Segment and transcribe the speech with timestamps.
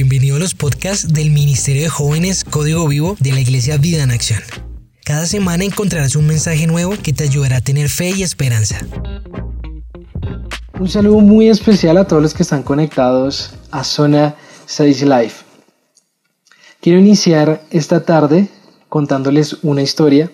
[0.00, 4.10] bienvenido a los podcasts del Ministerio de Jóvenes Código Vivo de la Iglesia Vida en
[4.10, 4.40] Acción.
[5.04, 8.80] Cada semana encontrarás un mensaje nuevo que te ayudará a tener fe y esperanza.
[10.78, 15.34] Un saludo muy especial a todos los que están conectados a Zona 6 Live.
[16.80, 18.48] Quiero iniciar esta tarde
[18.88, 20.30] contándoles una historia.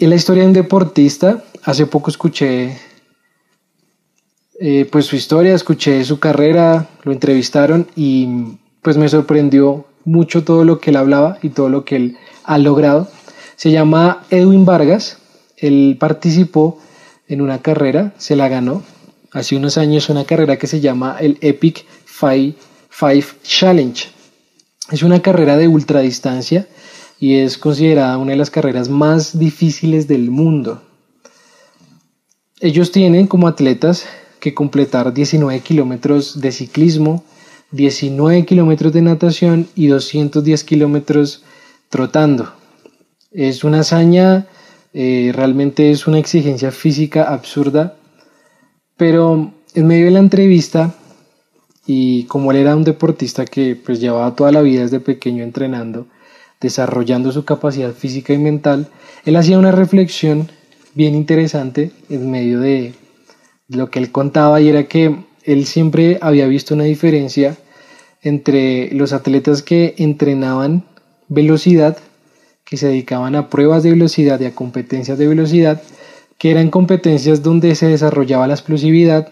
[0.00, 1.44] Es la historia de un deportista.
[1.62, 2.76] Hace poco escuché
[4.64, 8.28] eh, pues su historia, escuché su carrera, lo entrevistaron y
[8.80, 12.58] pues me sorprendió mucho todo lo que él hablaba y todo lo que él ha
[12.58, 13.08] logrado.
[13.56, 15.18] Se llama Edwin Vargas,
[15.56, 16.78] él participó
[17.26, 18.84] en una carrera, se la ganó
[19.32, 22.54] hace unos años, una carrera que se llama el Epic Five,
[22.88, 24.10] Five Challenge.
[24.92, 26.68] Es una carrera de ultradistancia
[27.18, 30.80] y es considerada una de las carreras más difíciles del mundo.
[32.60, 34.06] Ellos tienen como atletas
[34.42, 37.22] que completar 19 kilómetros de ciclismo,
[37.70, 41.44] 19 kilómetros de natación y 210 kilómetros
[41.88, 42.52] trotando.
[43.30, 44.48] Es una hazaña,
[44.94, 47.94] eh, realmente es una exigencia física absurda,
[48.96, 50.92] pero en medio de la entrevista,
[51.86, 56.08] y como él era un deportista que pues llevaba toda la vida desde pequeño entrenando,
[56.60, 58.88] desarrollando su capacidad física y mental,
[59.24, 60.50] él hacía una reflexión
[60.94, 62.94] bien interesante en medio de,
[63.74, 67.56] lo que él contaba y era que él siempre había visto una diferencia
[68.22, 70.84] entre los atletas que entrenaban
[71.28, 71.96] velocidad,
[72.64, 75.82] que se dedicaban a pruebas de velocidad y a competencias de velocidad,
[76.38, 79.28] que eran competencias donde se desarrollaba la explosividad,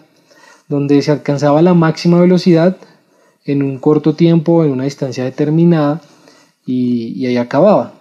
[0.67, 2.77] donde se alcanzaba la máxima velocidad
[3.45, 6.01] en un corto tiempo, en una distancia determinada,
[6.65, 7.93] y, y ahí acababa.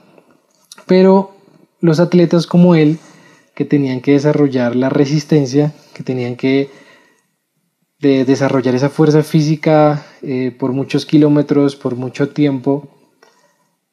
[0.86, 1.32] Pero
[1.80, 2.98] los atletas como él,
[3.60, 6.70] que tenían que desarrollar la resistencia, que tenían que
[8.00, 12.88] desarrollar esa fuerza física eh, por muchos kilómetros, por mucho tiempo.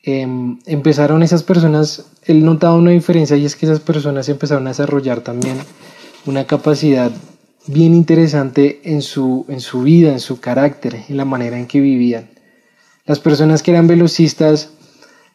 [0.02, 4.70] Em, empezaron esas personas, él notaba una diferencia y es que esas personas empezaron a
[4.70, 5.58] desarrollar también
[6.26, 7.12] una capacidad
[7.66, 11.82] bien interesante en su, en su vida, en su carácter, en la manera en que
[11.82, 12.30] vivían.
[13.04, 14.72] Las personas que eran velocistas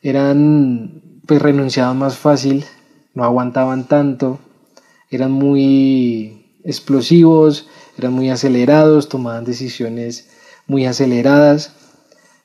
[0.00, 2.64] eran, pues renunciaban más fácil,
[3.14, 4.38] no aguantaban tanto,
[5.10, 7.66] eran muy explosivos,
[7.98, 10.28] eran muy acelerados, tomaban decisiones
[10.66, 11.72] muy aceleradas.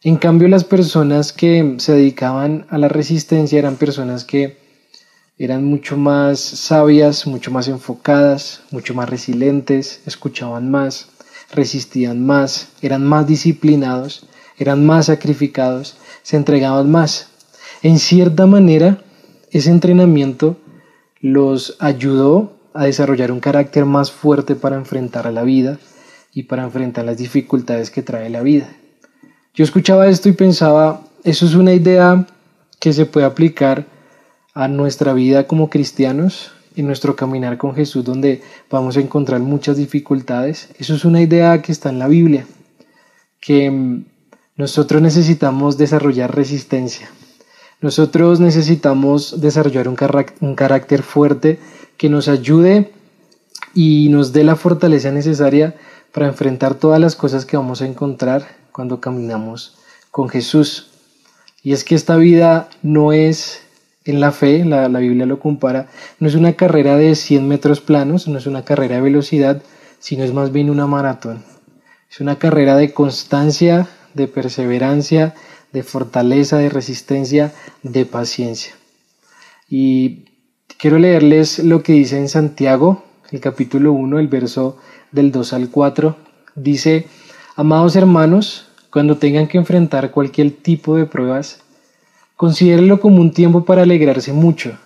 [0.04, 4.58] En cambio, las personas que se dedicaban a la resistencia eran personas que
[5.38, 11.10] eran mucho más sabias, mucho más enfocadas, mucho más resilientes, escuchaban más,
[11.52, 17.30] resistían más, eran más disciplinados, eran más sacrificados, se entregaban más.
[17.84, 19.04] En cierta manera,
[19.52, 20.58] ese entrenamiento
[21.20, 25.80] los ayudó a desarrollar un carácter más fuerte para enfrentar a la vida
[26.34, 28.70] y para enfrentar las dificultades que trae la vida.
[29.54, 32.28] Yo escuchaba esto y pensaba, eso es una idea
[32.80, 33.88] que se puede aplicar
[34.54, 39.78] a nuestra vida como cristianos, en nuestro caminar con Jesús, donde vamos a encontrar muchas
[39.78, 40.70] dificultades.
[40.78, 42.46] Eso es una idea que está en la Biblia,
[43.42, 44.06] que mm,
[44.58, 47.10] nosotros necesitamos desarrollar resistencia,
[47.80, 51.60] nosotros necesitamos desarrollar un, carácter fuerte
[51.98, 52.92] que nos ayude
[53.76, 55.76] y nos dé la fortaleza necesaria
[56.12, 59.78] para enfrentar todas las cosas que vamos a encontrar cuando caminamos
[60.10, 60.90] con Jesús.
[61.62, 63.62] Y es que esta vida no es
[64.06, 65.88] en la fe, la, la, Biblia lo compara,
[66.20, 69.62] no es una carrera de 100 metros planos, no es una carrera de velocidad,
[70.00, 71.44] sino es más bien una maratón.
[72.10, 75.36] Es una carrera de constancia, de perseverancia,
[75.78, 78.74] de fortaleza, de resistencia, de paciencia.
[79.70, 80.26] Y
[80.80, 84.78] quiero leerles lo que dice en Santiago, el capítulo 1, el verso
[85.12, 86.18] del 2 al 4.
[86.56, 87.08] Dice,
[87.56, 91.62] amados hermanos, cuando tengan que enfrentar cualquier tipo de pruebas,
[92.36, 94.78] considérenlo como un tiempo para alegrarse mucho,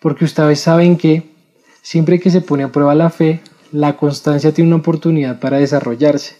[0.00, 1.30] porque ustedes saben que
[1.82, 6.36] siempre que se pone a prueba la fe, la constancia tiene una oportunidad para desarrollarse.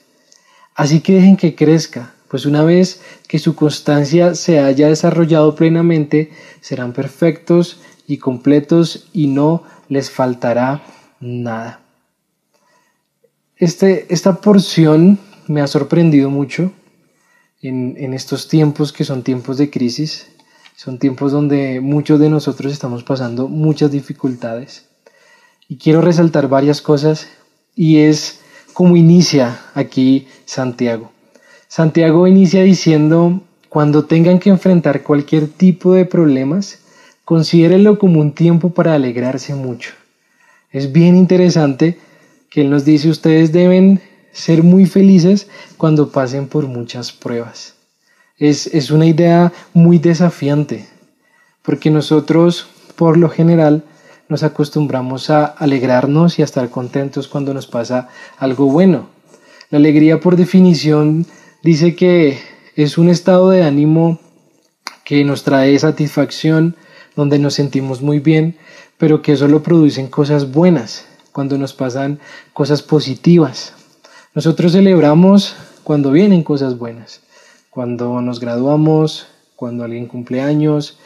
[0.75, 6.32] Así que dejen que crezca, pues una vez que su constancia se haya desarrollado plenamente,
[6.62, 10.82] serán perfectos y completos y no les faltará
[11.20, 11.82] nada.
[13.55, 16.73] Este, esta porción me ha sorprendido mucho
[17.61, 20.28] en, en estos tiempos que son tiempos de crisis,
[20.75, 24.87] son tiempos donde muchos de nosotros estamos pasando muchas dificultades.
[25.69, 27.28] Y quiero resaltar varias cosas
[27.76, 28.40] y es
[28.73, 31.12] como inicia aquí Santiago.
[31.74, 33.40] Santiago inicia diciendo,
[33.70, 36.80] cuando tengan que enfrentar cualquier tipo de problemas,
[37.24, 39.92] considérenlo como un tiempo para alegrarse mucho.
[40.70, 41.98] Es bien interesante
[42.50, 44.02] que Él nos dice, ustedes deben
[44.32, 45.48] ser muy felices
[45.78, 47.72] cuando pasen por muchas pruebas.
[48.36, 50.86] Es, es una idea muy desafiante,
[51.62, 52.66] porque nosotros,
[52.96, 53.82] por lo general,
[54.28, 59.08] nos acostumbramos a alegrarnos y a estar contentos cuando nos pasa algo bueno.
[59.70, 61.25] La alegría, por definición,
[61.62, 62.38] dice que
[62.76, 64.19] es un estado de ánimo
[65.05, 66.76] que nos trae satisfacción,
[67.17, 68.56] donde nos sentimos muy bien,
[68.99, 72.20] pero que solo producen cosas buenas, cuando nos pasan
[72.53, 73.75] cosas positivas.
[74.35, 77.20] Nosotros celebramos cuando vienen cosas buenas,
[77.70, 79.26] cuando nos graduamos,
[79.56, 80.99] cuando alguien cumple años,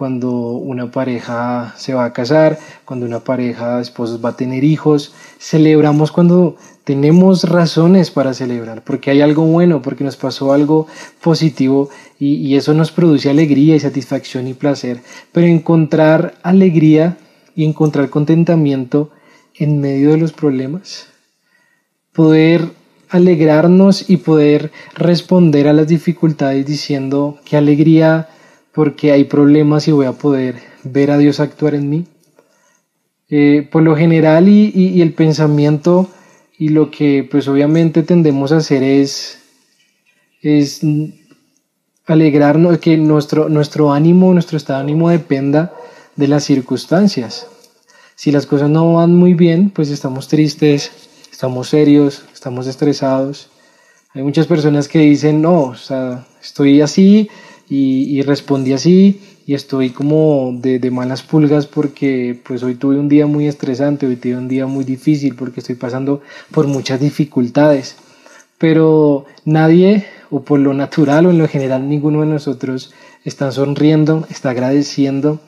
[0.00, 4.64] cuando una pareja se va a casar, cuando una pareja de esposos va a tener
[4.64, 5.12] hijos.
[5.38, 10.86] Celebramos cuando tenemos razones para celebrar, porque hay algo bueno, porque nos pasó algo
[11.20, 15.02] positivo y, eso nos produce alegría y satisfacción y placer.
[15.32, 17.18] Pero encontrar alegría
[17.54, 19.10] y encontrar contentamiento
[19.54, 21.08] en medio de los problemas,
[22.14, 22.70] poder
[23.10, 28.30] alegrarnos y poder responder a las dificultades diciendo qué alegría
[28.74, 32.06] porque hay problemas y voy a poder ver a Dios actuar en mí.
[33.28, 36.08] Eh, por lo general y, el pensamiento
[36.58, 39.38] y lo que pues obviamente tendemos a hacer es,
[40.42, 40.80] es
[42.06, 45.72] alegrarnos, que nuestro, nuestro ánimo, nuestro estado de ánimo dependa
[46.16, 47.46] de las circunstancias.
[48.16, 50.90] Si las cosas no van muy bien, pues estamos tristes,
[51.30, 53.48] estamos serios, estamos estresados.
[54.12, 57.30] Hay muchas personas que dicen, no, o sea, estoy así
[57.70, 63.08] y, respondí así y estoy como de, de, malas pulgas porque pues hoy tuve un
[63.08, 66.20] día muy estresante, hoy tuve un día muy difícil porque estoy pasando
[66.50, 67.96] por muchas dificultades.
[68.58, 72.92] Pero nadie, o por lo natural o en lo general, ninguno de nosotros
[73.24, 75.40] está sonriendo, está agradeciendo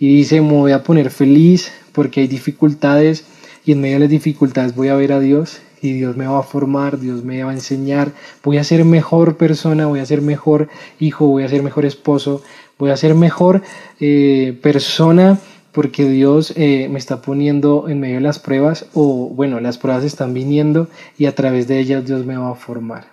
[0.00, 3.24] y dice, me voy a poner feliz porque hay dificultades
[3.64, 6.38] y en medio de las dificultades voy a ver a Dios y Dios me va
[6.40, 10.22] a formar, Dios me va a enseñar, voy a ser mejor persona, voy a ser
[10.22, 12.42] mejor hijo, voy a ser mejor esposo,
[12.78, 13.62] voy a ser mejor
[14.00, 15.38] eh, persona
[15.72, 20.04] porque Dios eh, me está poniendo en medio de las pruebas o bueno, las pruebas
[20.04, 23.06] están viniendo y a través de ellas Dios me va a formar.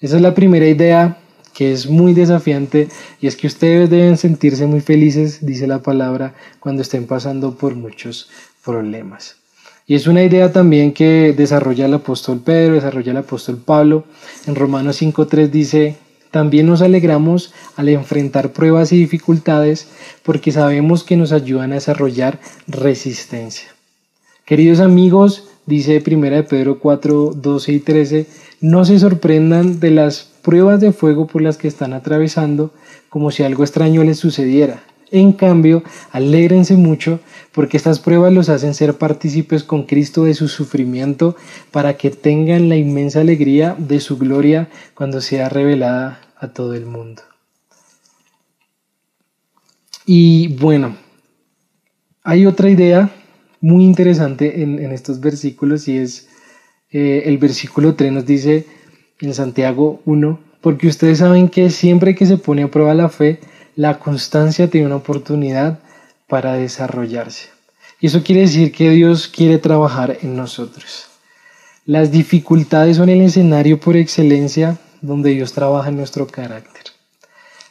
[0.00, 1.18] Esa es la primera idea
[1.54, 2.88] que es muy desafiante
[3.20, 7.74] y es que ustedes deben sentirse muy felices, dice la palabra, cuando estén pasando por
[7.74, 8.30] muchos
[8.64, 9.41] problemas.
[9.86, 14.04] Y es una idea también que desarrolla el apóstol Pedro, desarrolla el apóstol Pablo.
[14.46, 15.96] En Romanos 5.3 dice,
[16.30, 19.88] también nos alegramos al enfrentar pruebas y dificultades
[20.22, 23.68] porque sabemos que nos ayudan a desarrollar resistencia.
[24.46, 28.26] Queridos amigos, dice 1 de Pedro 4, 12 y 13,
[28.60, 32.72] no se sorprendan de las pruebas de fuego por las que están atravesando
[33.08, 34.82] como si algo extraño les sucediera.
[35.12, 37.20] En cambio, alégrense mucho
[37.52, 41.36] porque estas pruebas los hacen ser partícipes con Cristo de su sufrimiento
[41.70, 46.86] para que tengan la inmensa alegría de su gloria cuando sea revelada a todo el
[46.86, 47.20] mundo.
[50.06, 50.96] Y bueno,
[52.24, 53.10] hay otra idea
[53.60, 56.28] muy interesante en, estos versículos y es
[56.90, 58.64] eh, el versículo 3 nos dice
[59.20, 63.40] en Santiago 1, porque ustedes saben que siempre que se pone a prueba la fe,
[63.76, 65.78] la constancia tiene una oportunidad
[66.28, 67.48] para desarrollarse.
[68.00, 71.06] Y eso quiere decir que Dios quiere trabajar en nosotros.
[71.86, 76.84] Las dificultades son el escenario por excelencia donde Dios trabaja en nuestro carácter.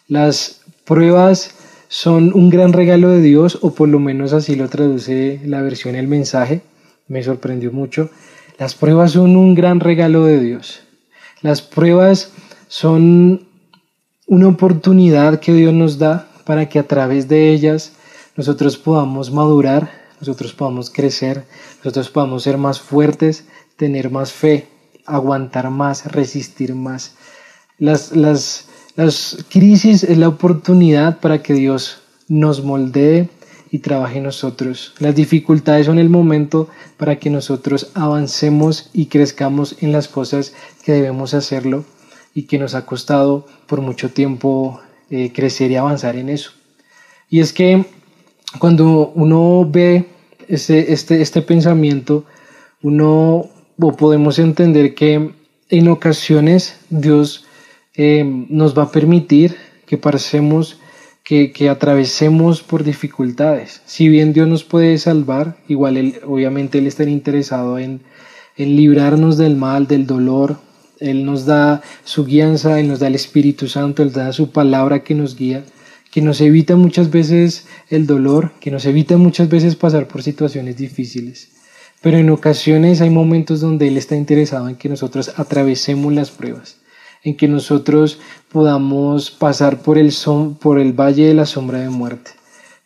[0.07, 1.51] Las pruebas
[1.87, 5.95] son un gran regalo de Dios, o por lo menos así lo traduce la versión
[5.95, 6.61] El mensaje.
[7.07, 8.09] Me sorprendió mucho.
[8.57, 10.81] Las pruebas son un gran regalo de Dios.
[11.41, 12.31] Las pruebas
[12.67, 13.47] son
[14.31, 17.91] una oportunidad que Dios nos da para que a través de ellas
[18.37, 21.43] nosotros podamos madurar, nosotros podamos crecer,
[21.79, 23.43] nosotros podamos ser más fuertes,
[23.75, 24.69] tener más fe,
[25.05, 27.15] aguantar más, resistir más.
[27.77, 31.97] Las, las, las crisis es la oportunidad para que Dios
[32.29, 33.27] nos moldee
[33.69, 34.93] y trabaje en nosotros.
[34.99, 40.53] Las dificultades son el momento para que nosotros avancemos y crezcamos en las cosas
[40.85, 41.83] que debemos hacerlo
[42.33, 46.51] y que nos ha costado por mucho tiempo eh, crecer y avanzar en eso.
[47.29, 47.85] Y es que
[48.59, 50.05] cuando uno ve
[50.47, 52.25] este, este, este pensamiento,
[52.81, 53.49] uno
[53.97, 55.31] podemos entender que
[55.69, 57.45] en ocasiones Dios
[57.95, 60.79] eh, nos va a permitir que pasemos,
[61.23, 63.81] que, que, atravesemos por dificultades.
[63.85, 68.01] Si bien Dios nos puede salvar, igual él, obviamente Él está interesado en,
[68.57, 70.57] en librarnos del mal, del dolor,
[71.01, 75.03] él nos da su guianza, Él nos da el Espíritu Santo, Él da su palabra
[75.03, 75.65] que nos guía,
[76.11, 80.77] que nos evita muchas veces el dolor, que nos evita muchas veces pasar por situaciones
[80.77, 81.49] difíciles.
[82.01, 86.77] pero en ocasiones hay momentos donde Él está interesado en que nosotros atravesemos las pruebas,
[87.23, 88.19] en que nosotros
[88.51, 90.11] podamos pasar por el,
[90.59, 92.31] por el valle de la sombra de muerte,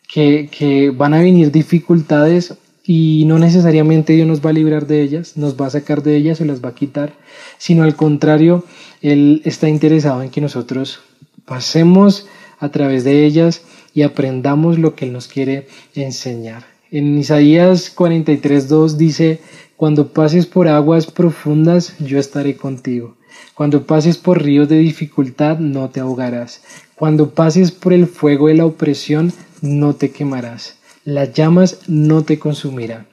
[0.06, 2.54] que, que van a venir dificultades
[2.86, 6.16] y no necesariamente Dios nos va a librar de ellas, nos va a sacar de
[6.16, 7.14] ellas o las va a quitar,
[7.58, 8.64] sino al contrario,
[9.02, 11.00] Él está interesado en que nosotros
[11.44, 12.26] pasemos
[12.58, 13.62] a través de ellas
[13.92, 16.64] y aprendamos lo que Él nos quiere enseñar.
[16.92, 19.40] En Isaías 43.2 dice,
[19.76, 23.16] cuando pases por aguas profundas, yo estaré contigo.
[23.54, 26.62] Cuando pases por ríos de dificultad, no te ahogarás.
[26.94, 30.76] Cuando pases por el fuego de la opresión, no te quemarás.
[31.06, 33.06] Las llamas no te consumirán.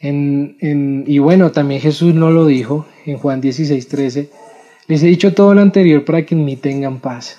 [0.00, 4.28] y bueno, también Jesús no lo dijo en Juan 16.13.
[4.88, 7.38] Les he dicho todo lo anterior para que en mí tengan paz.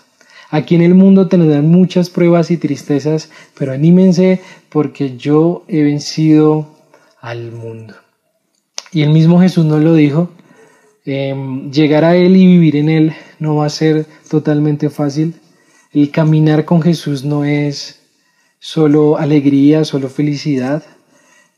[0.52, 6.70] Aquí en el mundo tendrán muchas pruebas y tristezas, pero anímense porque yo he vencido
[7.20, 7.94] al mundo.
[8.94, 10.30] Y el mismo Jesús nos lo dijo,
[11.04, 15.36] em, llegar a Él y vivir en Él no va a ser totalmente fácil.
[15.92, 18.07] El caminar con Jesús no es
[18.60, 20.84] solo alegría, solo felicidad,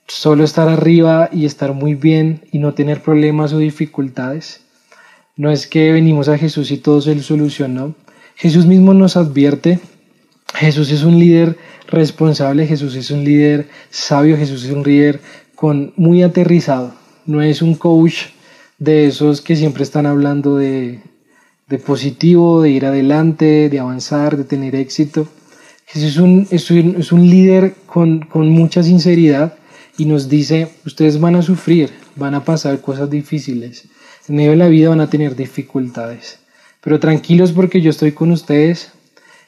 [0.07, 4.61] solo estar arriba y estar muy bien y no tener problemas o dificultades.
[5.35, 7.95] No es que venimos a Jesús y todo se solucionó.
[8.35, 9.79] Jesús mismo nos advierte,
[10.53, 15.21] Jesús es un líder responsable, Jesús es un líder sabio, Jesús es un líder
[15.55, 16.93] con muy aterrizado,
[17.25, 18.27] no es un coach
[18.77, 21.01] de esos que siempre están hablando de,
[21.67, 25.27] de positivo, de ir adelante, de avanzar, de tener éxito.
[25.93, 29.55] Es un, es un, es un líder con, con mucha sinceridad
[29.97, 33.85] y nos dice, ustedes van a sufrir, van a pasar cosas difíciles,
[34.27, 36.39] en medio de la vida van a tener dificultades.
[36.81, 38.91] Pero tranquilos porque yo estoy con ustedes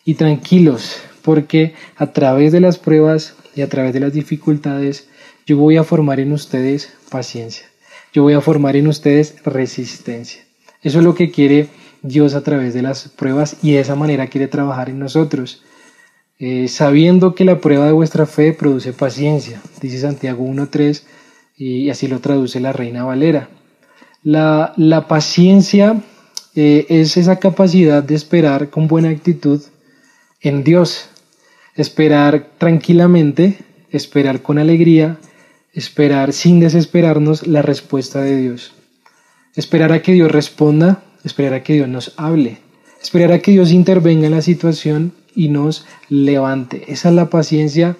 [0.03, 5.07] y tranquilos porque a través de las pruebas y a través de las dificultades
[5.45, 7.67] yo voy a formar en ustedes paciencia.
[8.13, 10.43] Yo voy a formar en ustedes resistencia.
[10.81, 11.69] Eso es lo que quiere
[12.01, 15.61] Dios a través de las pruebas y de esa manera quiere trabajar en nosotros.
[16.43, 21.03] Eh, sabiendo que la prueba de vuestra fe produce paciencia, dice Santiago 1.3
[21.55, 23.49] y así lo traduce la Reina Valera.
[24.23, 26.01] La, la paciencia
[26.55, 29.61] eh, es esa capacidad de esperar con buena actitud
[30.39, 31.09] en Dios,
[31.75, 33.59] esperar tranquilamente,
[33.91, 35.19] esperar con alegría,
[35.73, 38.73] esperar sin desesperarnos la respuesta de Dios,
[39.55, 42.57] esperar a que Dios responda, esperar a que Dios nos hable,
[42.99, 46.83] esperar a que Dios intervenga en la situación y nos levante.
[46.87, 47.97] Esa es la paciencia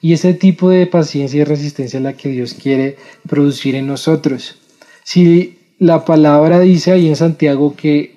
[0.00, 2.96] y ese tipo de paciencia y resistencia es la que Dios quiere
[3.28, 4.58] producir en nosotros.
[5.02, 8.14] Si la palabra dice ahí en Santiago que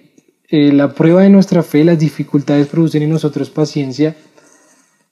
[0.50, 4.16] eh, la prueba de nuestra fe, las dificultades producen en nosotros paciencia.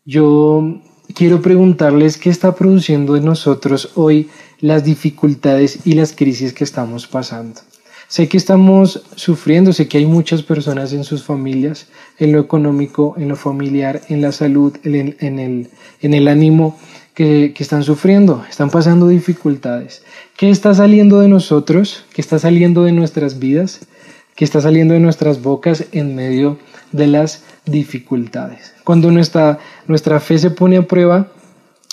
[0.06, 0.82] Yo
[1.14, 7.08] quiero preguntarles qué está produciendo en nosotros hoy las dificultades y las crisis que estamos
[7.08, 7.62] pasando.
[8.08, 11.88] Sé que estamos sufriendo, sé que hay muchas personas en sus familias,
[12.20, 15.70] en lo económico, en lo familiar, en la salud, en, en, el,
[16.02, 16.78] en el ánimo,
[17.16, 20.04] que, están sufriendo, están pasando dificultades.
[20.36, 22.06] ¿Qué está saliendo de nosotros?
[22.14, 23.80] ¿Qué está saliendo de nuestras vidas?
[24.36, 26.60] ¿Qué está saliendo de nuestras bocas en medio
[26.92, 28.74] de las dificultades?
[28.84, 31.32] Cuando nuestra, nuestra fe se pone a prueba,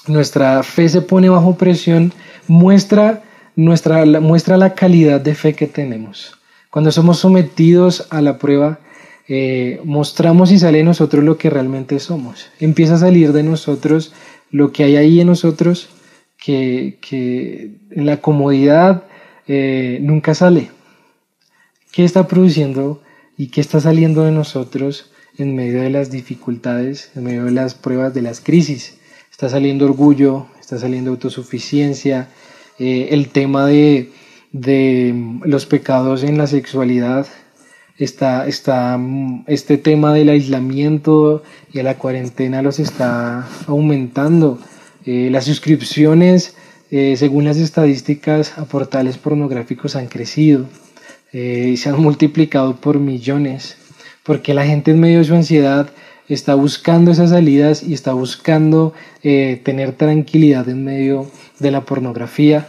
[0.09, 2.13] nuestra fe se pone bajo presión,
[2.49, 3.23] muestra,
[3.57, 6.39] nuestra, muestra la calidad de fe que tenemos.
[6.71, 8.81] Cuando somos sometidos a la prueba,
[9.29, 12.51] eh, mostramos y sale de nosotros lo que realmente somos.
[12.61, 14.13] Empieza a salir de nosotros
[14.51, 15.89] lo que hay ahí en nosotros
[16.37, 16.99] que,
[17.91, 19.05] en la comodidad
[19.47, 20.71] eh, nunca sale.
[21.93, 23.03] ¿Qué está produciendo
[23.37, 27.75] y qué está saliendo de nosotros en medio de las dificultades, en medio de las
[27.75, 28.99] pruebas, de las crisis?
[29.31, 32.29] Está saliendo orgullo, está saliendo autosuficiencia,
[32.79, 34.11] eh, el tema de,
[34.53, 35.15] de
[35.45, 37.27] los pecados en la sexualidad,
[37.99, 38.99] está, está,
[39.47, 44.59] este tema del aislamiento y de la cuarentena los está aumentando.
[45.05, 46.57] Eh, las suscripciones,
[46.91, 50.67] eh, según las estadísticas, a portales pornográficos han crecido
[51.33, 53.79] se han multiplicado por millones,
[54.23, 55.89] porque la gente en medio de su ansiedad
[56.33, 62.67] está buscando esas salidas y está buscando tener tranquilidad en medio de la pornografía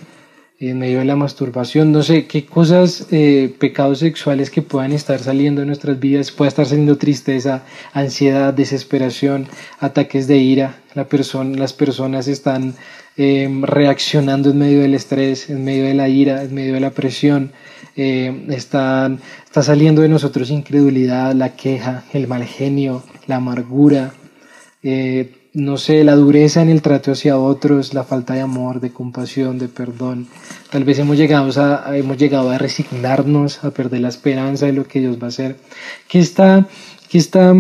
[0.69, 5.19] en medio de la masturbación, no sé qué cosas, eh, pecados sexuales que puedan estar
[5.19, 9.47] saliendo en nuestras vidas, pueda estar saliendo tristeza, ansiedad, desesperación,
[9.79, 12.75] ataques de ira, la persona, las personas están
[13.17, 16.91] em, reaccionando en medio del estrés, en medio de la ira, en medio de la
[16.91, 17.51] presión,
[17.95, 24.13] están, está saliendo de nosotros incredulidad, la queja, el mal genio, la amargura,
[24.81, 28.91] eh, no sé, la dureza en el trato hacia otros, la falta de amor, de
[28.91, 30.27] compasión, de perdón.
[30.71, 34.87] Tal vez hemos llegado a, hemos llegado a resignarnos, a perder la esperanza de lo
[34.87, 35.57] que Dios va a hacer.
[36.07, 36.67] ¿Qué está,
[37.09, 37.53] qué está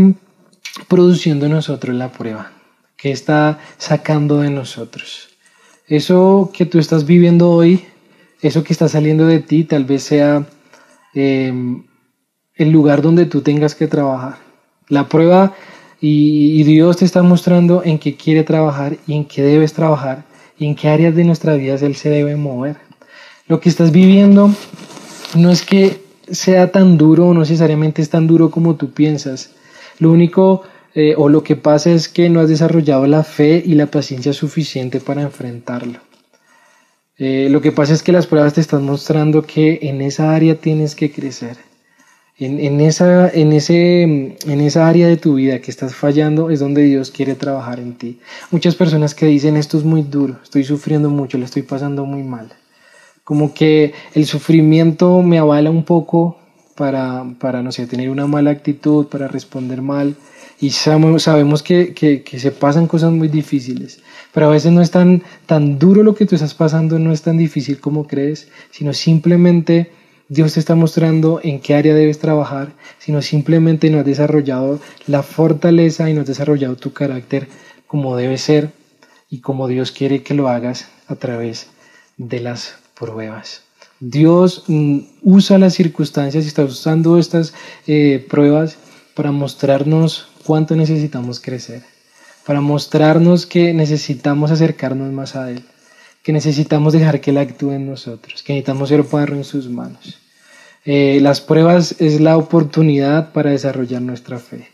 [0.87, 2.51] produciendo en nosotros la prueba?
[2.97, 5.29] ¿Qué está sacando de nosotros?
[5.87, 7.85] Eso que tú estás viviendo hoy,
[8.41, 10.47] eso que está saliendo de ti, tal vez sea
[11.13, 11.85] em,
[12.55, 14.37] el lugar donde tú tengas que trabajar.
[14.89, 15.53] La prueba
[16.05, 20.25] y, Dios te está mostrando en qué quiere trabajar y en qué debes trabajar
[20.59, 22.75] y en qué áreas de nuestra vida Él se debe mover.
[23.47, 24.53] Lo que estás viviendo
[25.35, 29.51] no es que sea tan duro o no necesariamente es tan duro como tú piensas.
[29.99, 30.63] Lo único
[30.93, 34.33] eh, o lo que pasa es que no has desarrollado la fe y la paciencia
[34.33, 35.99] suficiente para enfrentarlo.
[37.17, 40.55] Eh, lo que pasa es que las pruebas te están mostrando que en esa área
[40.55, 41.57] tienes que crecer
[42.39, 46.83] en, esa, en, ese, en esa área de tu vida que estás fallando es donde
[46.83, 48.19] Dios quiere trabajar en ti.
[48.51, 52.23] Muchas personas que dicen esto es muy duro, estoy sufriendo mucho, le estoy pasando muy
[52.23, 52.51] mal.
[53.23, 56.37] Como que el sufrimiento me avala un poco
[56.75, 60.15] para, para no sé, tener una mala actitud, para responder mal.
[60.59, 64.01] Y sabemos, sabemos que, que, que, se pasan cosas muy difíciles,
[64.33, 67.21] pero a veces no es tan, tan duro lo que tú estás pasando, no es
[67.21, 69.91] tan difícil como crees, sino simplemente
[70.33, 75.21] Dios te está mostrando en qué área debes trabajar, sino simplemente no has desarrollado la
[75.21, 77.47] fortaleza y no has desarrollado tu carácter
[77.85, 78.71] como debe ser
[79.29, 81.67] y como Dios quiere que lo hagas a través
[82.17, 83.61] de las pruebas.
[83.99, 87.53] Dios mm, usa las circunstancias y está usando estas
[87.85, 88.77] eh, pruebas
[89.13, 91.83] para mostrarnos cuánto necesitamos crecer,
[92.43, 95.63] para mostrarnos que necesitamos acercarnos más a Él
[96.23, 100.22] que necesitamos dejar que Él actúe en nosotros, que necesitamos ser barro en sus manos.
[100.85, 104.67] Eh, las pruebas es la oportunidad para desarrollar nuestra fe.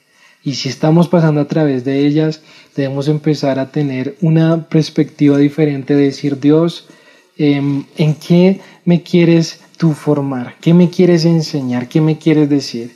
[0.44, 2.42] Y si estamos pasando a través de ellas,
[2.76, 6.88] debemos empezar a tener una perspectiva diferente de decir, Dios,
[7.38, 10.56] em, ¿en qué me quieres tú formar?
[10.62, 11.88] ¿Qué me quieres enseñar?
[11.88, 12.96] ¿Qué me quieres decir?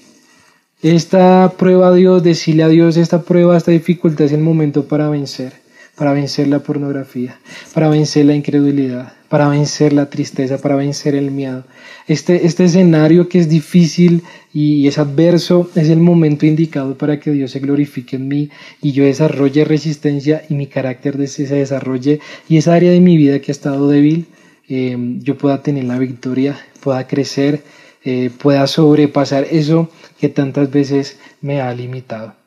[0.81, 5.62] Esta prueba, Dios, decirle a Dios, esta prueba, esta dificultad es el momento para vencer
[5.95, 7.39] para vencer la pornografía,
[7.73, 11.63] para vencer la incredulidad, para vencer la tristeza, para vencer el miedo.
[12.07, 17.31] Este, este escenario que es difícil y es adverso es el momento indicado para que
[17.31, 18.49] Dios se glorifique en mí
[18.81, 23.39] y yo desarrolle resistencia y mi carácter se desarrolle y esa área de mi vida
[23.39, 24.25] que ha estado débil,
[24.67, 27.63] eh, yo pueda tener la victoria, pueda crecer,
[28.03, 32.42] eh, pueda sobrepasar eso que tantas veces me ha limitado.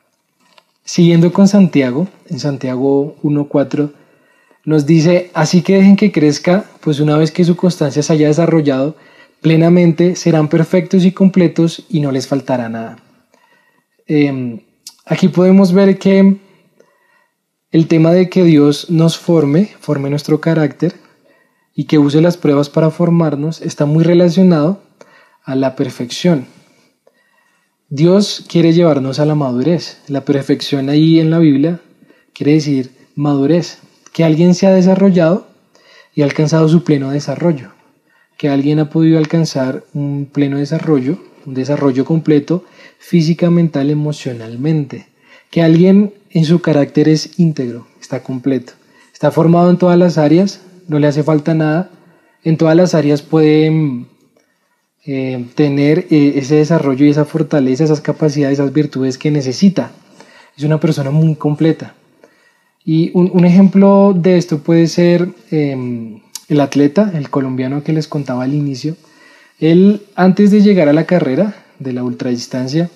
[0.87, 3.91] Siguiendo con Santiago, en Santiago 1.4,
[4.63, 8.27] nos dice, así que dejen que crezca, pues una vez que su constancia se haya
[8.27, 8.95] desarrollado
[9.41, 12.99] plenamente, serán perfectos y completos y no les faltará nada.
[14.05, 14.61] Em,
[15.05, 16.37] aquí podemos ver que
[17.71, 20.95] el tema de que Dios nos forme, forme nuestro carácter
[21.75, 24.81] y que use las pruebas para formarnos, está muy relacionado
[25.43, 26.47] a la perfección.
[27.89, 29.99] Dios quiere llevarnos a la madurez.
[30.09, 31.79] La perfección ahí en la Biblia
[32.33, 33.79] quiere decir madurez,
[34.11, 35.47] que alguien se ha desarrollado
[36.13, 37.71] y ha alcanzado su pleno desarrollo,
[38.37, 42.65] que alguien ha podido alcanzar un pleno desarrollo, un desarrollo completo
[42.99, 45.07] física, mental, emocionalmente,
[45.49, 48.73] que alguien en su carácter es íntegro, está completo,
[49.13, 51.89] está formado en todas las áreas, no le hace falta nada,
[52.43, 54.05] en todas las áreas puede
[55.09, 59.91] eh, tener eh, ese desarrollo y esa fortaleza, esas capacidades, esas virtudes que necesita.
[60.57, 61.95] Es una persona muy completa.
[62.83, 68.43] Y un, ejemplo de esto puede ser em, el atleta, el colombiano que les contaba
[68.43, 68.97] al inicio.
[69.59, 72.89] Él, antes de llegar a la carrera de la ultradistancia,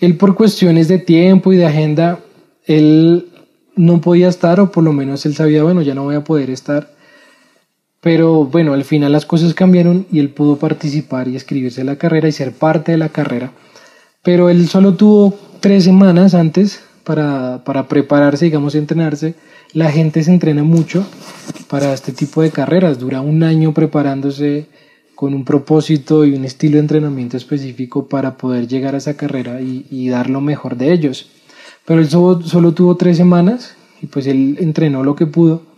[0.00, 2.20] él por cuestiones de tiempo y de agenda,
[2.64, 3.28] él
[3.76, 6.48] no podía estar, o por lo menos él sabía, bueno, ya no voy a poder
[6.48, 6.90] estar
[8.00, 12.28] pero bueno, al final las cosas cambiaron y él pudo participar y escribirse la carrera
[12.28, 13.52] y ser parte de la carrera.
[14.22, 19.34] Pero él solo tuvo tres semanas antes para, para prepararse, digamos, entrenarse.
[19.74, 21.06] La gente se entrena mucho
[21.68, 22.98] para este tipo de carreras.
[22.98, 24.66] Dura un año preparándose
[25.14, 29.60] con un propósito y un estilo de entrenamiento específico para poder llegar a esa carrera
[29.60, 31.30] y, dar lo mejor de ellos.
[31.84, 35.69] Pero él solo, solo tuvo tres semanas y pues él entrenó lo que pudo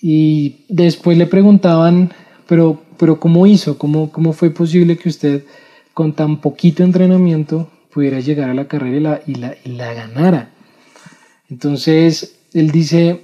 [0.00, 2.12] y después le preguntaban,
[2.46, 3.78] pero, pero ¿cómo hizo?
[3.78, 5.44] ¿Cómo, ¿Cómo fue posible que usted
[5.92, 9.92] con tan poquito entrenamiento pudiera llegar a la carrera y la, y la, y la
[9.92, 10.50] ganara?
[11.48, 13.20] Entonces, él dice,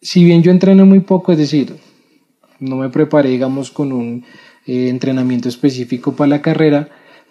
[0.00, 1.76] si bien yo entreno muy poco, es decir,
[2.58, 3.40] no me preparé,
[3.72, 4.24] con un
[4.66, 6.88] eh, entrenamiento específico para la carrera,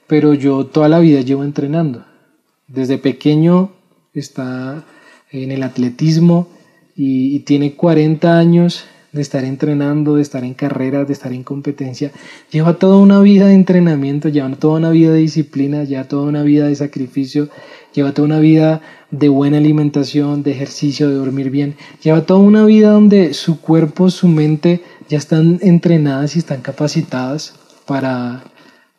[0.08, 2.04] pero yo toda la vida llevo entrenando.
[2.68, 3.72] Desde pequeño
[4.14, 4.84] está
[5.32, 6.50] en el atletismo
[7.04, 12.12] y, tiene 40 años de estar entrenando, de estar en carreras, de estar en competencia.
[12.52, 16.44] Lleva toda una vida de entrenamiento, lleva toda una vida de disciplina, lleva toda una
[16.44, 17.50] vida de sacrificio,
[17.92, 21.76] lleva toda una vida de buena alimentación, de ejercicio, de dormir bien.
[22.04, 27.56] Lleva toda una vida donde su cuerpo, su mente ya están entrenadas y están capacitadas
[27.88, 28.44] para,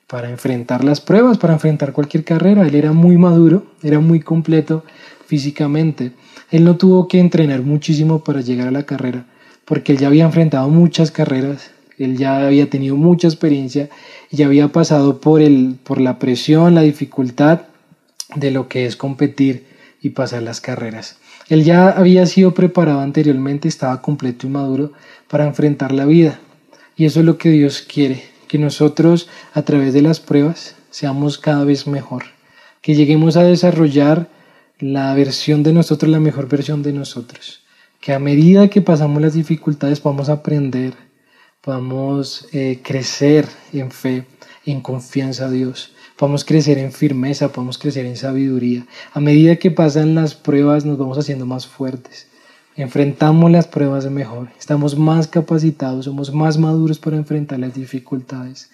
[0.08, 2.66] para enfrentar las pruebas, para enfrentar cualquier carrera.
[2.66, 4.82] Él era muy maduro, era muy completo
[5.24, 6.10] físicamente.
[6.52, 9.26] Él no tuvo que entrenar muchísimo para llegar a la carrera,
[9.64, 13.88] porque él ya había enfrentado muchas carreras, él ya había tenido mucha experiencia
[14.32, 17.62] ya había pasado por, el, por la presión, la dificultad
[18.34, 19.66] de lo que es competir
[20.00, 21.18] y pasar las carreras.
[21.48, 24.92] Él ya había sido preparado anteriormente, estaba completo y maduro
[25.28, 26.40] para enfrentar la vida.
[26.96, 31.38] Y eso es lo que Dios quiere, que nosotros a través de las pruebas seamos
[31.38, 32.24] cada vez mejor,
[32.80, 34.28] que lleguemos a desarrollar
[34.82, 37.62] la versión de nosotros, la mejor versión de nosotros,
[38.00, 40.94] que a medida que pasamos las dificultades a aprender,
[41.60, 44.26] podamos eh, crecer en fe,
[44.66, 48.84] en confianza a Dios, podamos crecer en firmeza, podamos crecer en sabiduría.
[49.14, 52.26] A medida que pasan las pruebas nos vamos haciendo más fuertes.
[52.74, 58.68] Enfrentamos las pruebas mejor, estamos más capacitados, somos más maduros para enfrentar las dificultades.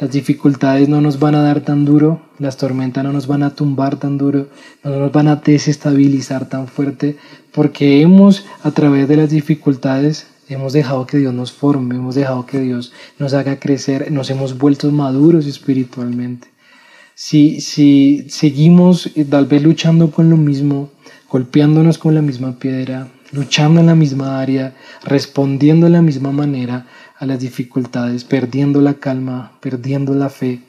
[0.00, 3.54] Las dificultades no nos van a dar tan duro, las tormentas no nos van a
[3.54, 4.48] tumbar tan duro,
[4.82, 7.16] no nos van a desestabilizar tan fuerte,
[7.52, 12.44] porque hemos a través de las dificultades hemos dejado que Dios nos forme, hemos dejado
[12.44, 16.48] que Dios nos haga crecer, nos hemos vuelto maduros espiritualmente.
[17.14, 20.90] Si, si seguimos eh, tal vez luchando con lo mismo,
[21.30, 26.86] golpeándonos con la misma piedra, luchando en la misma área, respondiendo de la misma manera
[27.24, 30.60] a las dificultades, perdiendo la calma, perdiendo la fe,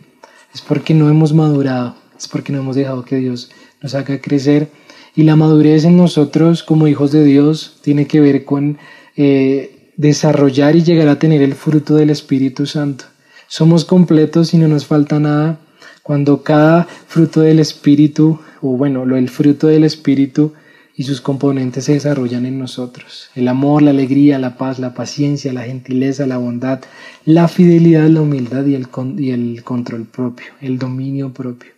[0.53, 4.69] es porque no hemos madurado, es porque no hemos dejado que Dios nos haga crecer.
[5.15, 8.77] Y la madurez en nosotros como hijos de Dios tiene que ver con
[9.15, 13.05] eh, desarrollar y llegar a tener el fruto del Espíritu Santo.
[13.47, 15.59] Somos completos y no nos falta nada
[16.03, 20.53] cuando cada fruto del Espíritu, o bueno, el fruto del Espíritu
[20.97, 23.29] y sus componentes se desarrollan en nosotros.
[23.35, 26.81] El amor, la alegría, la paz, la paciencia, la gentileza, la bondad,
[27.25, 31.71] la fidelidad, la humildad y el, y el control propio, el dominio propio.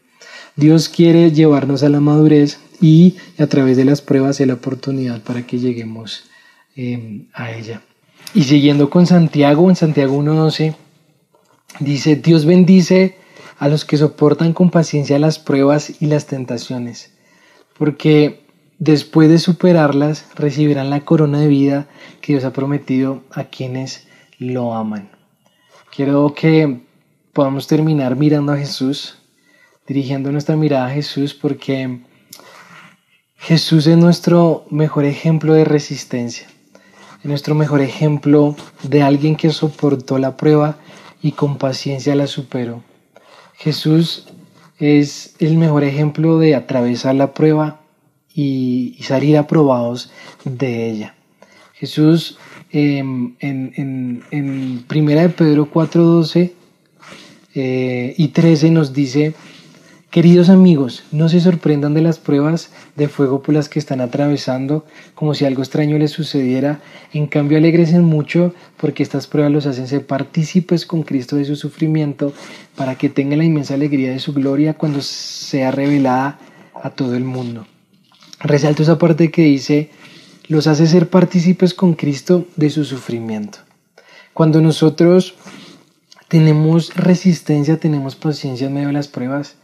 [0.56, 5.22] Dios quiere llevarnos a la madurez y a través de las pruebas es la oportunidad
[5.22, 6.26] para que lleguemos
[6.76, 7.82] em, a ella.
[8.34, 10.76] Y siguiendo con Santiago, en Santiago 1.12,
[11.80, 13.18] dice, Dios bendice
[13.58, 17.14] a los que soportan con paciencia las pruebas y las tentaciones,
[17.78, 18.47] porque
[18.80, 21.88] después de superarlas recibirán la corona de vida
[22.22, 24.08] que Dios ha prometido a quienes
[24.40, 25.10] lo aman.
[25.96, 26.82] Quiero que
[27.34, 29.18] podamos terminar mirando a Jesús,
[29.88, 32.02] dirigiendo nuestra mirada a Jesús, porque
[33.38, 36.48] Jesús es nuestro mejor ejemplo de resistencia,
[37.20, 40.78] es nuestro mejor ejemplo de alguien que soportó la prueba
[41.22, 42.84] y con paciencia la superó.
[43.56, 44.28] Jesús
[44.78, 47.82] es el mejor ejemplo de atravesar la prueba
[48.38, 50.12] y, salir aprobados
[50.46, 51.16] de ella.
[51.74, 52.38] Jesús
[52.72, 56.52] em, en, en, Primera de Pedro 4:12
[57.56, 59.34] eh, y 13 nos dice,
[60.12, 64.86] Queridos amigos, no se sorprendan de las pruebas de fuego por las que están atravesando,
[65.16, 66.80] como si algo extraño les sucediera.
[67.14, 71.56] En cambio, alegresen mucho porque estas pruebas los hacen ser partícipes con Cristo de su
[71.56, 72.34] sufrimiento,
[72.76, 76.40] para que tengan la inmensa alegría de su gloria cuando sea revelada
[76.76, 77.66] a todo el mundo.
[78.40, 79.90] Resalto esa parte que dice,
[80.48, 83.60] los hace ser partícipes con Cristo de su sufrimiento.
[84.34, 85.34] Cuando nosotros
[86.28, 89.56] tenemos resistencia, tenemos paciencia en medio de las pruebas,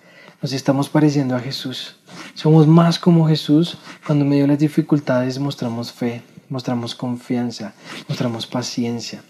[0.42, 1.96] nos estamos pareciendo a Jesús.
[2.34, 7.74] Somos más como Jesús cuando en medio de las dificultades mostramos fe, mostramos confianza,
[8.10, 9.24] mostramos paciencia.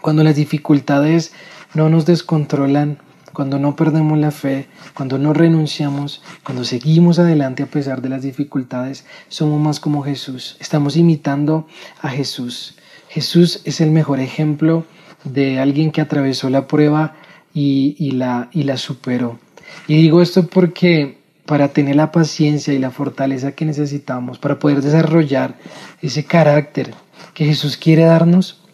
[0.00, 1.32] Cuando las dificultades
[1.74, 2.98] no nos descontrolan,
[3.38, 8.22] cuando no perdemos la fe, cuando no renunciamos, cuando seguimos adelante a pesar de las
[8.22, 10.56] dificultades, somos más como Jesús.
[10.58, 11.68] Estamos imitando
[12.02, 12.74] a Jesús.
[13.08, 14.86] Jesús es el mejor ejemplo
[15.22, 17.14] de alguien que atravesó la prueba
[17.54, 19.38] y, la, superó.
[19.86, 24.82] Y digo esto porque para tener la paciencia y la fortaleza que necesitamos, para poder
[24.82, 25.54] desarrollar
[26.02, 26.92] ese carácter
[27.34, 28.64] que Jesús quiere darnos,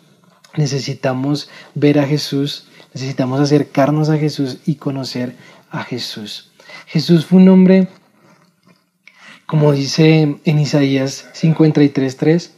[0.56, 5.36] necesitamos ver a Jesús, necesitamos acercarnos a Jesús y conocer
[5.70, 6.50] a Jesús.
[6.86, 7.88] Jesús fue un hombre,
[9.46, 12.50] como dice en Isaías 53.3,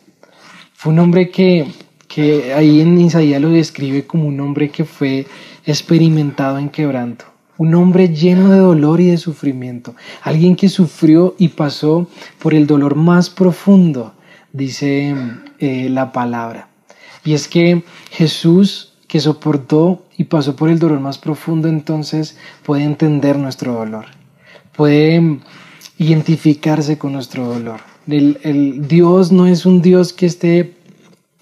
[0.75, 1.67] fue un hombre que,
[2.07, 5.27] que ahí en Isaías lo describe como un hombre que fue
[5.65, 11.49] experimentado en quebranto un hombre lleno de dolor y de sufrimiento, alguien que sufrió y
[11.49, 14.15] pasó por el dolor más profundo,
[14.53, 15.15] dice
[15.59, 16.69] eh, la palabra.
[17.25, 22.85] Y es que Jesús, que soportó y pasó por el dolor más profundo, entonces puede
[22.85, 24.05] entender nuestro dolor,
[24.77, 25.39] puede
[25.97, 27.81] identificarse con nuestro dolor.
[28.07, 30.75] El, el Dios no es un Dios que esté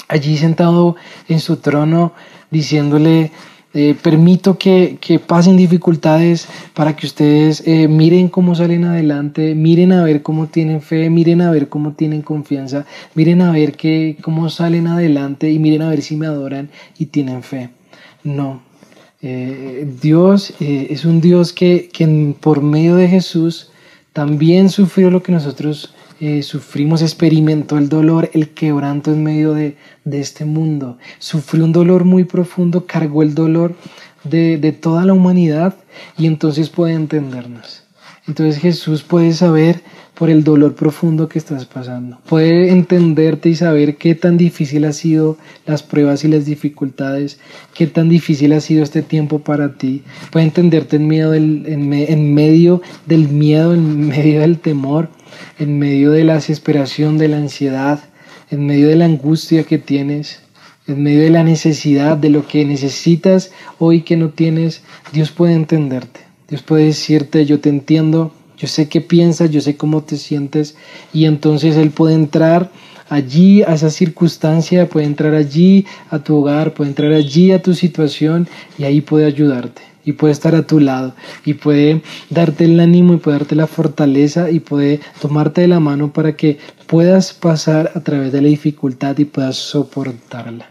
[0.06, 0.94] allí sentado
[1.26, 2.12] en su trono
[2.52, 3.32] diciéndole,
[3.76, 10.04] eh, permito que, pasen dificultades para que ustedes eh, miren cómo salen adelante, miren a
[10.04, 14.48] ver cómo tienen fe, miren a ver cómo tienen confianza, miren a ver que, cómo
[14.48, 17.70] salen adelante y miren a ver si me adoran y tienen fe.
[18.22, 18.62] No,
[19.20, 23.72] eh, Dios es un Dios que, que por medio de Jesús
[24.12, 29.76] también sufrió lo que nosotros eh, sufrimos, experimentó el dolor, el quebranto en medio de,
[30.04, 30.98] este mundo.
[31.18, 33.74] Sufrió un dolor muy profundo, cargó el dolor
[34.22, 35.76] de, de toda la humanidad
[36.18, 37.83] y entonces puede entendernos.
[38.26, 39.82] Entonces Jesús puede saber
[40.14, 42.18] por el dolor profundo que estás pasando.
[42.26, 47.38] Puede entenderte y saber qué tan difícil ha sido las pruebas y las dificultades,
[47.74, 50.02] qué tan difícil ha sido este tiempo para ti.
[50.30, 55.08] Puede entenderte en, del, en, en medio del miedo, en medio del temor
[55.58, 58.00] en medio de la desesperación, de la ansiedad,
[58.50, 60.40] en medio de la angustia que tienes,
[60.86, 64.82] en medio de la necesidad, de lo que necesitas hoy que no tienes,
[65.12, 66.20] Dios puede entenderte.
[66.48, 70.76] Dios puede decirte, yo te entiendo, yo sé qué piensas, yo sé cómo te sientes,
[71.12, 72.70] y entonces Él puede entrar
[73.08, 77.74] allí a esa circunstancia, puede entrar allí a tu hogar, puede entrar allí a tu
[77.74, 82.78] situación y ahí puede ayudarte y puede estar a tu lado y puede darte el
[82.80, 87.32] ánimo y puede darte la fortaleza y puede tomarte de la mano para que puedas
[87.32, 90.70] pasar a través de la dificultad y puedas soportarla.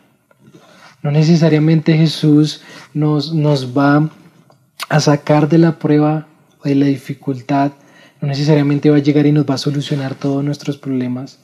[1.02, 2.62] No necesariamente Jesús
[2.94, 4.10] nos, nos va
[4.94, 6.28] a sacar de la prueba
[6.60, 7.72] o de la dificultad,
[8.22, 11.40] no necesariamente va a llegar y nos va a solucionar todos nuestros problemas,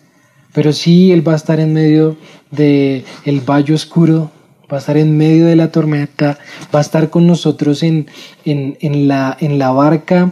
[0.53, 2.15] pero sí Él va a estar en medio
[2.51, 4.29] del el valle oscuro
[4.71, 6.37] va a estar en medio de la tormenta,
[6.73, 8.05] va a estar con nosotros en,
[8.45, 10.31] en, la, en la barca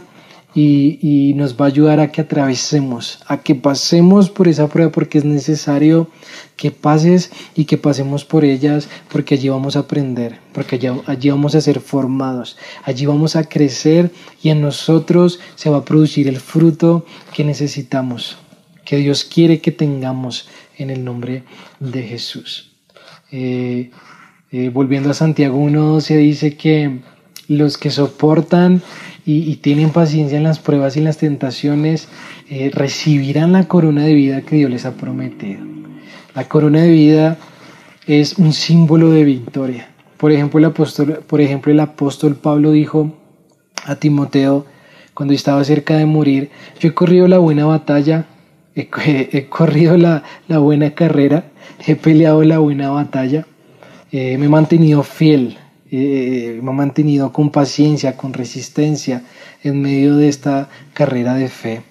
[0.60, 5.18] y, nos va a ayudar a que atravesemos, a que pasemos por esa prueba porque
[5.18, 6.08] es necesario
[6.56, 11.30] que pases y que pasemos por ellas porque allí vamos a aprender, porque allí, allí
[11.30, 14.10] vamos a ser formados, allí vamos a crecer
[14.42, 18.38] y en nosotros se va a producir el fruto que necesitamos,
[18.84, 21.44] que Dios quiere que tengamos en el nombre
[21.78, 22.72] de Jesús.
[23.30, 23.90] Eh,
[24.50, 27.00] eh, volviendo a Santiago 1 se dice que
[27.48, 28.82] los que soportan
[29.30, 32.08] y, tienen paciencia en las pruebas y las tentaciones
[32.48, 35.60] eh, recibirán la corona de vida que Dios les ha prometido.
[36.34, 37.36] La corona de vida
[38.06, 39.90] es un símbolo de victoria.
[40.16, 43.12] Por ejemplo, el apóstol, por ejemplo, el apóstol Pablo dijo
[43.84, 44.64] a Timoteo
[45.12, 46.48] cuando estaba cerca de morir,
[46.80, 48.24] yo he corrido la buena batalla,
[48.74, 51.44] he, corrido la, la buena carrera,
[51.86, 53.46] he peleado la buena batalla
[54.10, 55.58] eh, me he mantenido fiel,
[55.90, 59.22] eh, me he mantenido con paciencia, con resistencia
[59.62, 61.82] en medio de esta carrera de fe.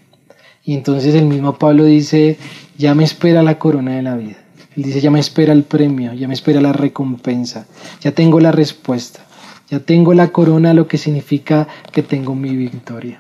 [0.63, 2.37] Y entonces el mismo Pablo dice,
[2.77, 4.37] ya me espera la corona de la vida.
[4.75, 7.65] Él dice, ya me espera el premio, ya me espera la recompensa,
[8.01, 9.25] ya tengo la respuesta,
[9.69, 13.19] ya tengo la corona, lo que significa que tengo mi victoria.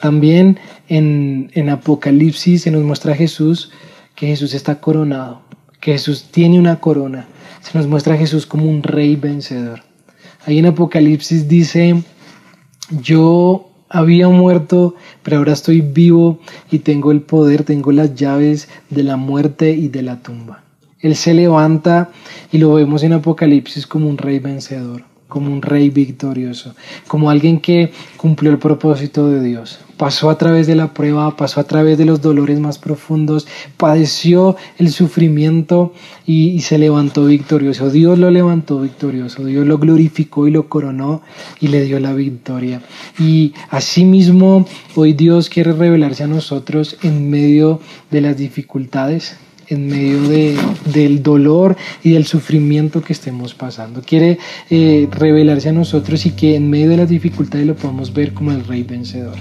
[0.00, 3.70] También en, en Apocalipsis se nos muestra a Jesús
[4.14, 5.42] que Jesús está coronado,
[5.80, 7.26] que Jesús tiene una corona
[7.60, 9.82] se nos muestra a Jesús como un rey vencedor.
[10.48, 12.02] Ahí en Apocalipsis dice,
[13.02, 16.38] yo había muerto, pero ahora estoy vivo
[16.70, 20.64] y tengo el poder, tengo las llaves de la muerte y de la tumba.
[21.00, 22.12] Él se levanta
[22.50, 26.74] y lo vemos en Apocalipsis como un rey vencedor como un rey victorioso,
[27.06, 29.78] como alguien que cumplió el propósito de Dios.
[29.98, 34.56] Pasó a través de la prueba, pasó a través de los dolores más profundos, padeció
[34.78, 35.92] el sufrimiento
[36.24, 37.90] y, se levantó victorioso.
[37.90, 41.20] Dios lo levantó victorioso, Dios lo glorificó y lo coronó
[41.60, 42.80] y le dio la victoria.
[43.18, 49.36] Y asimismo, hoy Dios quiere revelarse a nosotros en medio de las dificultades,
[49.70, 50.56] en medio de,
[50.92, 54.02] del dolor y del sufrimiento que estemos pasando.
[54.02, 54.38] Quiere
[54.70, 58.52] eh, revelarse a nosotros y que en medio de las dificultades lo podamos ver como
[58.52, 59.36] el rey vencedor,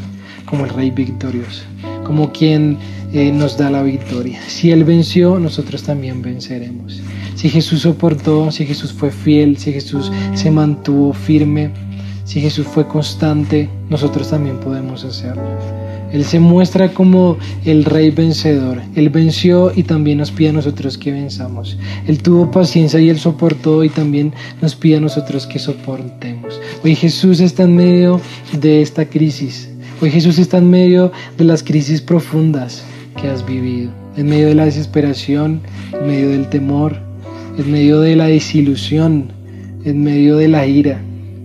[0.45, 1.63] como el rey victorioso,
[2.03, 2.77] como quien
[3.13, 4.41] eh, nos da la victoria.
[4.47, 7.01] Si Él venció, nosotros también venceremos.
[7.35, 11.71] Si Jesús soportó, si Jesús fue fiel, si Jesús se mantuvo firme,
[12.25, 15.86] si Jesús fue constante, nosotros también podemos hacerlo.
[16.11, 18.81] Él se muestra como el rey vencedor.
[18.95, 21.77] Él venció y también nos pide a nosotros que venzamos.
[22.07, 26.59] Él tuvo paciencia y él soportó y también nos pide a nosotros que soportemos.
[26.83, 28.21] Hoy Jesús está en medio
[28.59, 29.69] de esta crisis.
[30.01, 32.83] Hoy Jesús está en medio de las crisis profundas
[33.19, 33.91] que has vivido.
[34.15, 35.61] En medio de la desesperación,
[35.93, 36.97] en medio del temor,
[37.57, 39.31] en medio de la desilusión,
[39.83, 41.01] en medio de la ira,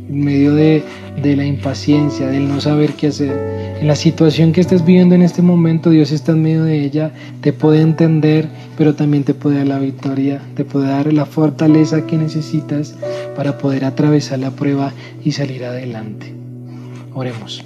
[0.09, 0.83] en medio de,
[1.23, 3.77] la impaciencia, del no saber qué hacer.
[3.81, 7.13] En la situación que estés viviendo en este momento, Dios está en medio de ella,
[7.41, 12.07] te puede entender, pero también te puede dar la victoria, te puede dar la fortaleza
[12.07, 12.95] que necesitas
[13.37, 14.93] para poder atravesar la prueba
[15.25, 16.35] y salir adelante.
[17.15, 17.63] Oremos.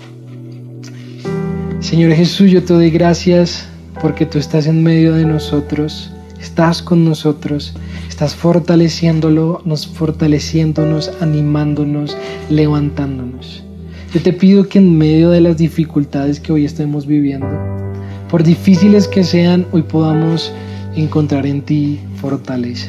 [1.81, 3.67] Señor Jesús, yo te doy gracias
[4.01, 7.75] porque tú estás en medio de nosotros, estás con nosotros
[8.16, 12.16] Estás fortaleciéndolo, nos fortaleciéndonos, animándonos,
[12.49, 13.62] levantándonos.
[14.14, 17.46] Yo te pido que en medio de las dificultades que hoy estemos viviendo,
[18.31, 20.51] por difíciles que sean, hoy podamos
[20.96, 22.88] encontrar en ti fortaleza.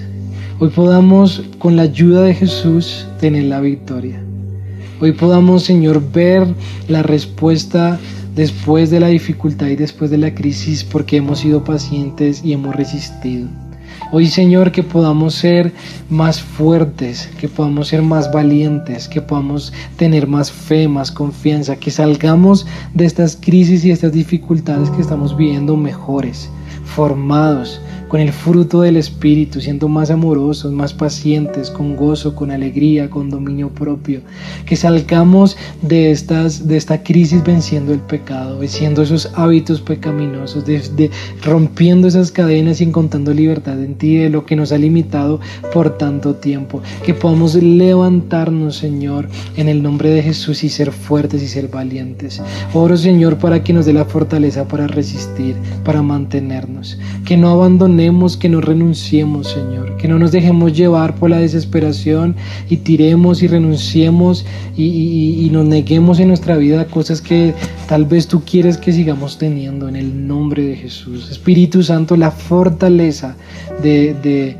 [0.59, 4.23] Hoy podamos, con la ayuda de Jesús, tener la victoria.
[5.01, 6.47] Hoy podamos, Señor, ver
[6.87, 7.99] la respuesta
[8.37, 12.75] después de la dificultad y después de la crisis porque hemos sido pacientes y hemos
[12.75, 13.47] resistido.
[14.11, 15.73] Hoy Señor que podamos ser
[16.07, 21.89] más fuertes, que podamos ser más valientes, que podamos tener más fe, más confianza, que
[21.89, 26.47] salgamos de estas crisis y estas dificultades que estamos viviendo mejores,
[26.85, 33.09] formados, con el fruto del Espíritu, siendo más amorosos, más pacientes, con gozo, con alegría,
[33.09, 34.21] con dominio propio.
[34.65, 41.11] Que salgamos de, estas, de esta crisis venciendo el pecado, venciendo esos hábitos pecaminosos, de,
[41.43, 45.39] rompiendo esas cadenas y encontrando libertad en ti de lo que nos ha limitado
[45.73, 46.81] por tanto tiempo.
[47.05, 52.41] Que podamos levantarnos, Señor, en el nombre de Jesús y ser fuertes y ser valientes.
[52.73, 56.97] Oro, Señor, para que nos dé la fortaleza para resistir, para mantenernos.
[57.25, 57.96] Que no abandonemos
[58.39, 62.35] que no renunciemos, Señor, que no nos dejemos llevar por la desesperación
[62.69, 64.45] y tiremos y renunciemos
[64.77, 67.55] y, nos neguemos en nuestra vida cosas que
[67.87, 71.31] tal vez tú quieres que sigamos teniendo en el nombre de Jesús.
[71.31, 73.35] Espíritu Santo, la fortaleza
[73.81, 74.55] de,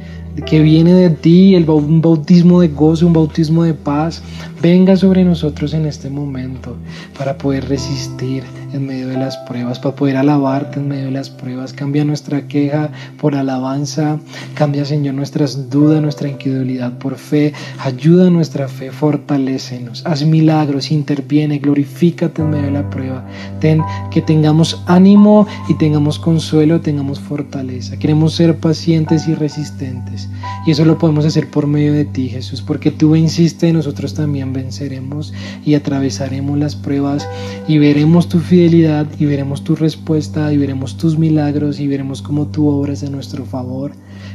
[0.46, 4.24] que viene de ti, el, un bautismo de gozo, un bautismo de paz,
[4.62, 6.76] venga sobre nosotros en este momento
[7.18, 8.44] para poder resistir
[8.74, 11.74] en medio de las pruebas, para poder alabarte en medio de las pruebas.
[11.74, 12.90] Cambia nuestra queja
[13.20, 14.20] por alabanza,
[14.56, 21.60] cambia Señor nuestras dudas, nuestra incredulidad por fe, ayuda nuestra fe, fortalecenos, haz milagros, interviene,
[21.60, 23.26] glorifícate en medio de la prueba.
[23.60, 27.98] Ten que tengamos ánimo y tengamos consuelo, tengamos fortaleza.
[27.98, 30.30] Queremos ser pacientes y resistentes.
[30.66, 34.14] Y eso lo podemos hacer por medio de ti, Jesús, porque tú insistes, nosotros
[34.54, 35.34] venceremos
[35.66, 37.28] y atravesaremos las pruebas
[37.68, 42.48] y veremos tu fidelidad y veremos tu respuesta y veremos tus milagros y veremos cómo
[42.48, 43.92] tú obras a nuestro favor.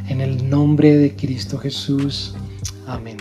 [0.09, 2.35] En el nombre de Cristo Jesús.
[2.87, 3.17] Amén.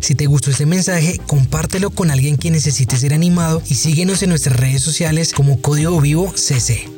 [0.00, 4.30] Si te gustó este mensaje, compártelo con alguien que necesite ser animado y síguenos en
[4.30, 6.95] nuestras redes sociales como Código Vivo CC.